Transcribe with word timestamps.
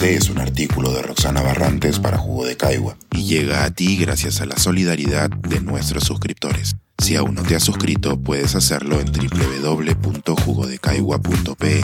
Este 0.00 0.14
es 0.14 0.30
un 0.30 0.38
artículo 0.38 0.94
de 0.94 1.02
Roxana 1.02 1.42
Barrantes 1.42 1.98
para 1.98 2.16
Jugo 2.16 2.46
de 2.46 2.56
Caigua 2.56 2.96
y 3.12 3.24
llega 3.24 3.64
a 3.64 3.70
ti 3.70 3.98
gracias 3.98 4.40
a 4.40 4.46
la 4.46 4.56
solidaridad 4.56 5.28
de 5.28 5.60
nuestros 5.60 6.04
suscriptores. 6.04 6.74
Si 6.96 7.16
aún 7.16 7.34
no 7.34 7.42
te 7.42 7.54
has 7.54 7.64
suscrito, 7.64 8.18
puedes 8.18 8.54
hacerlo 8.54 8.98
en 8.98 9.12
www.jugodecaigua.pe. 9.12 11.82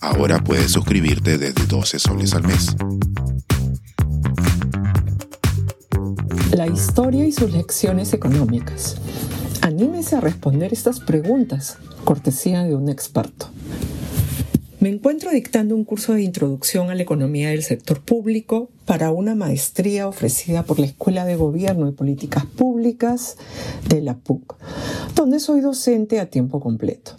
Ahora 0.00 0.44
puedes 0.44 0.72
suscribirte 0.72 1.38
desde 1.38 1.64
12 1.64 1.98
soles 2.00 2.34
al 2.34 2.42
mes. 2.42 2.76
La 6.54 6.66
historia 6.66 7.24
y 7.24 7.32
sus 7.32 7.50
lecciones 7.50 8.12
económicas. 8.12 8.98
Anímese 9.62 10.16
a 10.16 10.20
responder 10.20 10.74
estas 10.74 11.00
preguntas, 11.00 11.78
cortesía 12.04 12.64
de 12.64 12.74
un 12.74 12.90
experto. 12.90 13.48
Me 14.82 14.88
encuentro 14.88 15.30
dictando 15.30 15.76
un 15.76 15.84
curso 15.84 16.14
de 16.14 16.22
introducción 16.22 16.90
a 16.90 16.96
la 16.96 17.04
economía 17.04 17.50
del 17.50 17.62
sector 17.62 18.00
público 18.00 18.68
para 18.84 19.12
una 19.12 19.36
maestría 19.36 20.08
ofrecida 20.08 20.64
por 20.64 20.80
la 20.80 20.86
Escuela 20.86 21.24
de 21.24 21.36
Gobierno 21.36 21.88
y 21.88 21.92
Políticas 21.92 22.46
Públicas 22.46 23.36
de 23.88 24.00
la 24.00 24.16
PUC, 24.16 24.56
donde 25.14 25.38
soy 25.38 25.60
docente 25.60 26.18
a 26.18 26.30
tiempo 26.30 26.58
completo. 26.58 27.12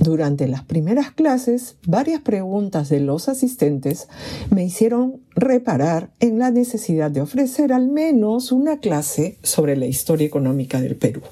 Durante 0.00 0.48
las 0.48 0.64
primeras 0.64 1.12
clases, 1.12 1.76
varias 1.86 2.22
preguntas 2.22 2.88
de 2.88 2.98
los 2.98 3.28
asistentes 3.28 4.08
me 4.50 4.64
hicieron 4.64 5.20
reparar 5.36 6.10
en 6.18 6.40
la 6.40 6.50
necesidad 6.50 7.12
de 7.12 7.20
ofrecer 7.20 7.72
al 7.72 7.86
menos 7.86 8.50
una 8.50 8.80
clase 8.80 9.38
sobre 9.44 9.76
la 9.76 9.86
historia 9.86 10.26
económica 10.26 10.80
del 10.80 10.96
Perú. 10.96 11.22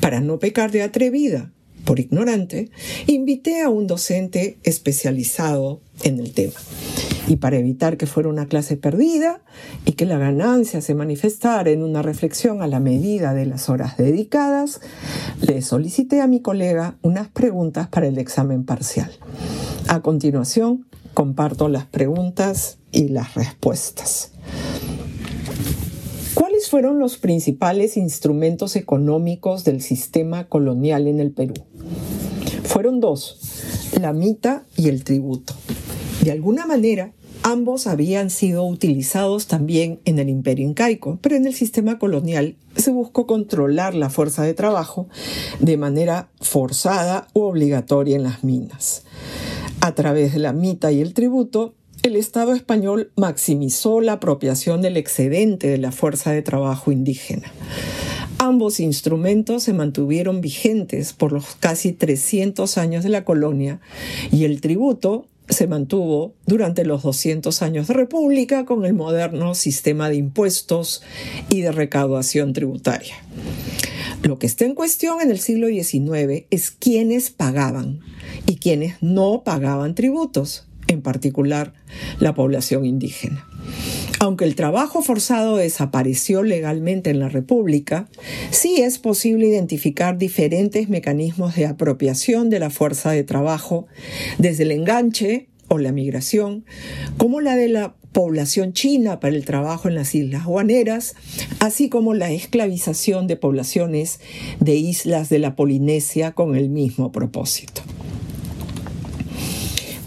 Para 0.00 0.20
no 0.20 0.38
pecar 0.38 0.70
de 0.70 0.82
atrevida 0.82 1.50
por 1.84 2.00
ignorante, 2.00 2.70
invité 3.06 3.62
a 3.62 3.68
un 3.68 3.86
docente 3.86 4.58
especializado 4.62 5.80
en 6.02 6.18
el 6.18 6.32
tema. 6.32 6.54
Y 7.26 7.36
para 7.36 7.56
evitar 7.56 7.96
que 7.96 8.06
fuera 8.06 8.28
una 8.28 8.46
clase 8.46 8.76
perdida 8.76 9.40
y 9.86 9.92
que 9.92 10.04
la 10.04 10.18
ganancia 10.18 10.80
se 10.80 10.94
manifestara 10.94 11.70
en 11.70 11.82
una 11.82 12.02
reflexión 12.02 12.62
a 12.62 12.66
la 12.66 12.80
medida 12.80 13.32
de 13.32 13.46
las 13.46 13.68
horas 13.68 13.96
dedicadas, 13.96 14.80
le 15.40 15.62
solicité 15.62 16.20
a 16.20 16.26
mi 16.26 16.40
colega 16.40 16.96
unas 17.02 17.28
preguntas 17.28 17.88
para 17.88 18.06
el 18.06 18.18
examen 18.18 18.64
parcial. 18.64 19.10
A 19.88 20.00
continuación, 20.00 20.86
comparto 21.14 21.68
las 21.68 21.86
preguntas 21.86 22.78
y 22.92 23.08
las 23.08 23.34
respuestas. 23.34 24.32
¿Cuáles 26.34 26.68
fueron 26.68 26.98
los 26.98 27.16
principales 27.16 27.96
instrumentos 27.96 28.76
económicos 28.76 29.64
del 29.64 29.80
sistema 29.80 30.48
colonial 30.48 31.06
en 31.06 31.20
el 31.20 31.30
Perú? 31.30 31.54
Fueron 32.64 33.00
dos, 33.00 33.38
la 34.00 34.12
mita 34.12 34.64
y 34.76 34.88
el 34.88 35.04
tributo. 35.04 35.54
De 36.22 36.32
alguna 36.32 36.66
manera, 36.66 37.12
ambos 37.42 37.86
habían 37.86 38.30
sido 38.30 38.64
utilizados 38.64 39.46
también 39.46 40.00
en 40.04 40.18
el 40.18 40.28
imperio 40.28 40.66
incaico, 40.66 41.18
pero 41.20 41.36
en 41.36 41.46
el 41.46 41.54
sistema 41.54 41.98
colonial 41.98 42.56
se 42.74 42.90
buscó 42.90 43.26
controlar 43.26 43.94
la 43.94 44.10
fuerza 44.10 44.42
de 44.42 44.54
trabajo 44.54 45.08
de 45.60 45.76
manera 45.76 46.30
forzada 46.40 47.28
u 47.34 47.42
obligatoria 47.42 48.16
en 48.16 48.22
las 48.22 48.42
minas. 48.42 49.04
A 49.80 49.94
través 49.94 50.32
de 50.32 50.38
la 50.38 50.52
mita 50.52 50.90
y 50.90 51.00
el 51.02 51.12
tributo, 51.12 51.74
el 52.02 52.16
Estado 52.16 52.54
español 52.54 53.12
maximizó 53.16 54.00
la 54.00 54.14
apropiación 54.14 54.82
del 54.82 54.96
excedente 54.96 55.68
de 55.68 55.78
la 55.78 55.92
fuerza 55.92 56.32
de 56.32 56.42
trabajo 56.42 56.92
indígena. 56.92 57.52
Ambos 58.38 58.80
instrumentos 58.80 59.62
se 59.62 59.72
mantuvieron 59.72 60.40
vigentes 60.40 61.12
por 61.12 61.32
los 61.32 61.54
casi 61.56 61.92
300 61.92 62.78
años 62.78 63.04
de 63.04 63.10
la 63.10 63.24
colonia 63.24 63.80
y 64.30 64.44
el 64.44 64.60
tributo 64.60 65.26
se 65.48 65.66
mantuvo 65.66 66.34
durante 66.46 66.84
los 66.84 67.02
200 67.02 67.62
años 67.62 67.88
de 67.88 67.94
república 67.94 68.64
con 68.64 68.84
el 68.84 68.94
moderno 68.94 69.54
sistema 69.54 70.08
de 70.08 70.16
impuestos 70.16 71.02
y 71.48 71.60
de 71.60 71.72
recaudación 71.72 72.52
tributaria. 72.52 73.14
Lo 74.22 74.38
que 74.38 74.46
está 74.46 74.64
en 74.64 74.74
cuestión 74.74 75.20
en 75.20 75.30
el 75.30 75.38
siglo 75.38 75.68
XIX 75.68 76.46
es 76.50 76.70
quiénes 76.70 77.30
pagaban 77.30 78.00
y 78.46 78.56
quiénes 78.56 78.96
no 79.02 79.42
pagaban 79.44 79.94
tributos 79.94 80.66
en 80.86 81.02
particular 81.02 81.74
la 82.20 82.34
población 82.34 82.86
indígena. 82.86 83.46
Aunque 84.24 84.46
el 84.46 84.54
trabajo 84.54 85.02
forzado 85.02 85.58
desapareció 85.58 86.42
legalmente 86.42 87.10
en 87.10 87.18
la 87.18 87.28
República, 87.28 88.08
sí 88.50 88.80
es 88.80 88.98
posible 88.98 89.46
identificar 89.48 90.16
diferentes 90.16 90.88
mecanismos 90.88 91.56
de 91.56 91.66
apropiación 91.66 92.48
de 92.48 92.58
la 92.58 92.70
fuerza 92.70 93.10
de 93.10 93.22
trabajo, 93.22 93.86
desde 94.38 94.62
el 94.62 94.70
enganche 94.70 95.48
o 95.68 95.76
la 95.76 95.92
migración, 95.92 96.64
como 97.18 97.42
la 97.42 97.54
de 97.54 97.68
la 97.68 97.96
población 98.12 98.72
china 98.72 99.20
para 99.20 99.36
el 99.36 99.44
trabajo 99.44 99.88
en 99.88 99.94
las 99.94 100.14
islas 100.14 100.46
guaneras, 100.46 101.16
así 101.58 101.90
como 101.90 102.14
la 102.14 102.32
esclavización 102.32 103.26
de 103.26 103.36
poblaciones 103.36 104.20
de 104.58 104.74
islas 104.74 105.28
de 105.28 105.38
la 105.38 105.54
Polinesia 105.54 106.32
con 106.32 106.56
el 106.56 106.70
mismo 106.70 107.12
propósito. 107.12 107.82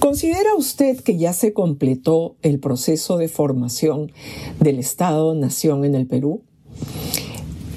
¿Considera 0.07 0.55
usted 0.55 1.01
que 1.01 1.17
ya 1.17 1.33
se 1.33 1.51
completó 1.51 2.37
el 2.41 2.61
proceso 2.61 3.17
de 3.17 3.27
formación 3.27 4.13
del 4.57 4.79
Estado-Nación 4.79 5.83
en 5.83 5.95
el 5.95 6.07
Perú? 6.07 6.43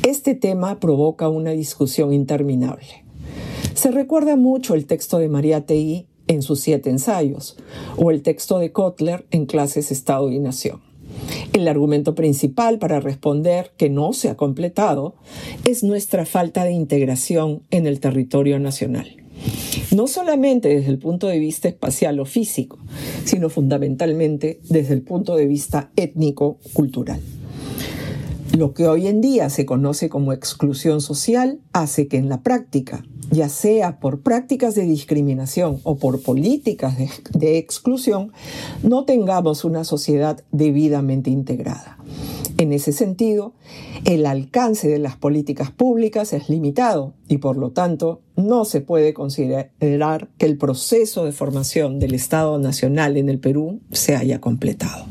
Este 0.07 0.37
tema 0.37 0.79
provoca 0.79 1.29
una 1.29 1.51
discusión 1.51 2.13
interminable. 2.13 3.05
Se 3.75 3.91
recuerda 3.91 4.37
mucho 4.37 4.77
el 4.77 4.87
texto 4.87 5.19
de 5.19 5.29
María 5.29 5.67
Teí 5.67 6.07
en 6.29 6.43
sus 6.43 6.61
siete 6.61 6.89
ensayos, 6.89 7.57
o 7.97 8.13
el 8.13 8.23
texto 8.23 8.61
de 8.61 8.71
Kotler 8.71 9.27
en 9.33 9.47
clases 9.47 9.91
Estado 9.91 10.31
y 10.31 10.39
Nación. 10.39 10.81
El 11.53 11.67
argumento 11.67 12.15
principal 12.15 12.79
para 12.79 13.01
responder 13.01 13.73
que 13.77 13.91
no 13.91 14.13
se 14.13 14.29
ha 14.29 14.37
completado 14.37 15.17
es 15.65 15.83
nuestra 15.83 16.25
falta 16.25 16.63
de 16.63 16.71
integración 16.71 17.65
en 17.73 17.89
el 17.89 17.99
territorio 17.99 18.61
nacional 18.61 19.17
no 19.95 20.07
solamente 20.07 20.69
desde 20.69 20.91
el 20.91 20.99
punto 20.99 21.27
de 21.27 21.39
vista 21.39 21.69
espacial 21.69 22.21
o 22.21 22.25
físico, 22.25 22.79
sino 23.25 23.49
fundamentalmente 23.49 24.61
desde 24.69 24.95
el 24.95 25.03
punto 25.03 25.37
de 25.37 25.47
vista 25.47 25.91
étnico-cultural. 25.97 27.21
Lo 28.57 28.75
que 28.75 28.89
hoy 28.89 29.07
en 29.07 29.21
día 29.21 29.49
se 29.49 29.65
conoce 29.65 30.09
como 30.09 30.33
exclusión 30.33 31.01
social 31.01 31.61
hace 31.73 32.09
que 32.09 32.17
en 32.17 32.29
la 32.29 32.43
práctica, 32.43 33.05
ya 33.31 33.49
sea 33.49 34.01
por 34.01 34.23
prácticas 34.23 34.75
de 34.75 34.83
discriminación 34.83 35.79
o 35.85 35.97
por 35.97 36.21
políticas 36.21 36.99
de, 36.99 37.09
de 37.39 37.59
exclusión, 37.59 38.33
no 38.83 39.05
tengamos 39.05 39.65
una 39.65 39.85
sociedad 39.85 40.43
debidamente 40.51 41.31
integrada. 41.31 41.97
En 42.61 42.73
ese 42.75 42.93
sentido, 42.93 43.55
el 44.05 44.27
alcance 44.27 44.87
de 44.87 44.99
las 44.99 45.17
políticas 45.17 45.71
públicas 45.71 46.35
es 46.35 46.51
limitado 46.51 47.15
y 47.27 47.39
por 47.39 47.57
lo 47.57 47.71
tanto 47.71 48.21
no 48.37 48.67
se 48.67 48.83
puede 48.83 49.15
considerar 49.15 50.29
que 50.37 50.45
el 50.45 50.59
proceso 50.59 51.25
de 51.25 51.33
formación 51.33 51.99
del 51.99 52.13
Estado 52.13 52.59
Nacional 52.59 53.17
en 53.17 53.31
el 53.31 53.39
Perú 53.39 53.81
se 53.93 54.15
haya 54.15 54.43
completado. 54.43 55.07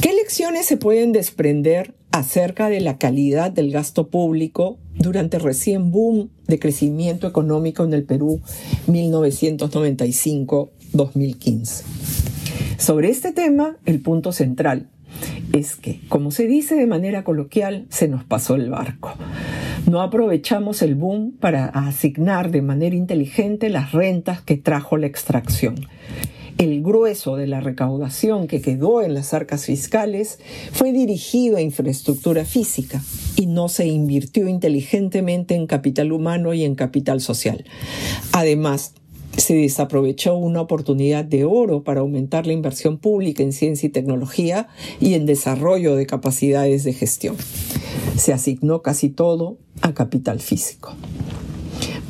¿Qué 0.00 0.14
lecciones 0.14 0.64
se 0.64 0.78
pueden 0.78 1.12
desprender 1.12 1.94
acerca 2.10 2.70
de 2.70 2.80
la 2.80 2.96
calidad 2.96 3.50
del 3.50 3.70
gasto 3.70 4.08
público 4.08 4.78
durante 4.94 5.36
el 5.36 5.42
recién 5.42 5.92
boom 5.92 6.30
de 6.46 6.58
crecimiento 6.58 7.26
económico 7.26 7.84
en 7.84 7.92
el 7.92 8.04
Perú 8.04 8.40
1995-2015? 8.86 11.82
Sobre 12.78 13.10
este 13.10 13.32
tema, 13.32 13.76
el 13.84 14.00
punto 14.00 14.32
central 14.32 14.88
es 15.58 15.76
que, 15.76 16.00
como 16.08 16.30
se 16.30 16.46
dice 16.46 16.74
de 16.74 16.86
manera 16.86 17.24
coloquial, 17.24 17.86
se 17.90 18.08
nos 18.08 18.24
pasó 18.24 18.54
el 18.54 18.70
barco. 18.70 19.14
No 19.86 20.02
aprovechamos 20.02 20.82
el 20.82 20.94
boom 20.94 21.32
para 21.38 21.66
asignar 21.66 22.50
de 22.50 22.62
manera 22.62 22.96
inteligente 22.96 23.68
las 23.68 23.92
rentas 23.92 24.40
que 24.40 24.56
trajo 24.56 24.96
la 24.96 25.06
extracción. 25.06 25.76
El 26.58 26.82
grueso 26.82 27.36
de 27.36 27.46
la 27.46 27.60
recaudación 27.60 28.48
que 28.48 28.60
quedó 28.60 29.02
en 29.02 29.14
las 29.14 29.32
arcas 29.32 29.64
fiscales 29.64 30.40
fue 30.72 30.92
dirigido 30.92 31.56
a 31.56 31.60
infraestructura 31.60 32.44
física 32.44 33.00
y 33.36 33.46
no 33.46 33.68
se 33.68 33.86
invirtió 33.86 34.48
inteligentemente 34.48 35.54
en 35.54 35.68
capital 35.68 36.10
humano 36.10 36.54
y 36.54 36.64
en 36.64 36.74
capital 36.74 37.20
social. 37.20 37.64
Además, 38.32 38.94
se 39.38 39.54
desaprovechó 39.54 40.36
una 40.36 40.60
oportunidad 40.60 41.24
de 41.24 41.44
oro 41.44 41.82
para 41.82 42.00
aumentar 42.00 42.46
la 42.46 42.52
inversión 42.52 42.98
pública 42.98 43.42
en 43.42 43.52
ciencia 43.52 43.86
y 43.86 43.90
tecnología 43.90 44.68
y 45.00 45.14
en 45.14 45.26
desarrollo 45.26 45.96
de 45.96 46.06
capacidades 46.06 46.84
de 46.84 46.92
gestión. 46.92 47.36
Se 48.16 48.32
asignó 48.32 48.82
casi 48.82 49.08
todo 49.08 49.58
a 49.80 49.94
capital 49.94 50.40
físico. 50.40 50.94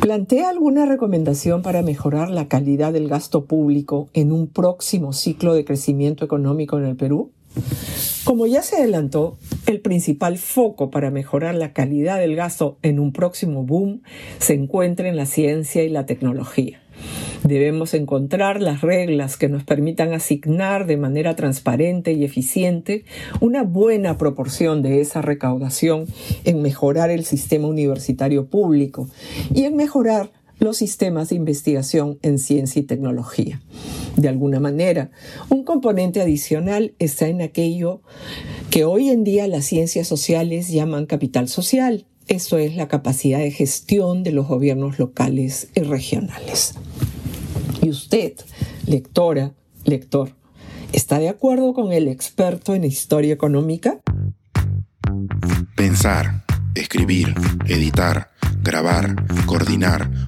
¿Plantea 0.00 0.48
alguna 0.48 0.86
recomendación 0.86 1.60
para 1.62 1.82
mejorar 1.82 2.30
la 2.30 2.48
calidad 2.48 2.92
del 2.92 3.08
gasto 3.08 3.44
público 3.44 4.08
en 4.14 4.32
un 4.32 4.46
próximo 4.46 5.12
ciclo 5.12 5.54
de 5.54 5.64
crecimiento 5.64 6.24
económico 6.24 6.78
en 6.78 6.84
el 6.84 6.96
Perú? 6.96 7.32
Como 8.24 8.46
ya 8.46 8.62
se 8.62 8.76
adelantó, 8.76 9.38
el 9.66 9.80
principal 9.80 10.38
foco 10.38 10.90
para 10.90 11.10
mejorar 11.10 11.54
la 11.54 11.72
calidad 11.72 12.18
del 12.18 12.36
gasto 12.36 12.78
en 12.82 12.98
un 12.98 13.12
próximo 13.12 13.64
boom 13.64 14.02
se 14.38 14.54
encuentra 14.54 15.08
en 15.08 15.16
la 15.16 15.26
ciencia 15.26 15.82
y 15.82 15.88
la 15.88 16.06
tecnología. 16.06 16.80
Debemos 17.44 17.94
encontrar 17.94 18.60
las 18.60 18.80
reglas 18.80 19.36
que 19.36 19.48
nos 19.48 19.64
permitan 19.64 20.12
asignar 20.12 20.86
de 20.86 20.96
manera 20.96 21.36
transparente 21.36 22.12
y 22.12 22.24
eficiente 22.24 23.04
una 23.40 23.62
buena 23.62 24.18
proporción 24.18 24.82
de 24.82 25.00
esa 25.00 25.22
recaudación 25.22 26.06
en 26.44 26.60
mejorar 26.62 27.10
el 27.10 27.24
sistema 27.24 27.68
universitario 27.68 28.46
público 28.46 29.08
y 29.54 29.64
en 29.64 29.76
mejorar 29.76 30.30
los 30.58 30.76
sistemas 30.76 31.28
de 31.28 31.36
investigación 31.36 32.18
en 32.22 32.38
ciencia 32.38 32.80
y 32.80 32.84
tecnología. 32.84 33.60
De 34.16 34.28
alguna 34.28 34.60
manera, 34.60 35.10
un 35.48 35.64
componente 35.64 36.20
adicional 36.20 36.94
está 36.98 37.28
en 37.28 37.42
aquello 37.42 38.02
que 38.70 38.84
hoy 38.84 39.10
en 39.10 39.24
día 39.24 39.46
las 39.46 39.64
ciencias 39.64 40.08
sociales 40.08 40.68
llaman 40.68 41.06
capital 41.06 41.48
social. 41.48 42.06
Eso 42.26 42.58
es 42.58 42.76
la 42.76 42.88
capacidad 42.88 43.38
de 43.38 43.50
gestión 43.50 44.22
de 44.22 44.32
los 44.32 44.46
gobiernos 44.48 44.98
locales 44.98 45.68
y 45.74 45.80
regionales. 45.80 46.74
Y 47.80 47.90
usted, 47.90 48.34
lectora, 48.86 49.54
lector, 49.84 50.34
¿está 50.92 51.18
de 51.18 51.28
acuerdo 51.28 51.72
con 51.72 51.92
el 51.92 52.08
experto 52.08 52.74
en 52.74 52.84
historia 52.84 53.32
económica? 53.32 54.00
Pensar, 55.76 56.44
escribir, 56.74 57.34
editar, 57.66 58.30
grabar, 58.62 59.24
coordinar, 59.46 60.27